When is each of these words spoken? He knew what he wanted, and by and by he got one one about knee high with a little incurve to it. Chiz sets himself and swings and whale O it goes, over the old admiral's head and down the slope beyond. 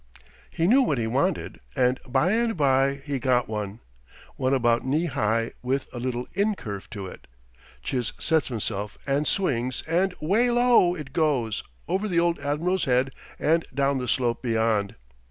He 0.49 0.65
knew 0.65 0.81
what 0.81 0.97
he 0.97 1.05
wanted, 1.05 1.59
and 1.75 1.99
by 2.07 2.31
and 2.31 2.57
by 2.57 2.95
he 3.05 3.19
got 3.19 3.47
one 3.47 3.81
one 4.35 4.51
about 4.51 4.83
knee 4.83 5.05
high 5.05 5.51
with 5.61 5.85
a 5.93 5.99
little 5.99 6.25
incurve 6.33 6.89
to 6.89 7.05
it. 7.05 7.27
Chiz 7.83 8.11
sets 8.17 8.47
himself 8.47 8.97
and 9.05 9.27
swings 9.27 9.83
and 9.85 10.13
whale 10.19 10.57
O 10.57 10.95
it 10.95 11.13
goes, 11.13 11.61
over 11.87 12.07
the 12.07 12.19
old 12.19 12.39
admiral's 12.39 12.85
head 12.85 13.13
and 13.37 13.63
down 13.75 13.99
the 13.99 14.07
slope 14.07 14.41
beyond. 14.41 14.95